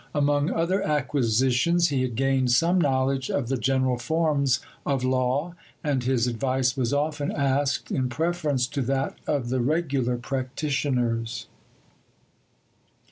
Among 0.15 0.49
other 0.49 0.81
acquisitions, 0.81 1.89
he 1.89 2.01
had 2.01 2.15
gained 2.15 2.51
some 2.51 2.81
knowledge 2.81 3.29
of 3.29 3.49
the 3.49 3.55
general 3.55 3.99
forms 3.99 4.59
of 4.83 5.03
law, 5.03 5.53
and 5.83 6.03
his 6.03 6.25
advice 6.25 6.75
was 6.75 6.91
often 6.91 7.31
asked 7.31 7.91
in 7.91 8.09
preference 8.09 8.65
to 8.65 8.81
that 8.81 9.13
of 9.27 9.49
the 9.49 9.59
regular 9.61 10.17
practitioners. 10.17 11.45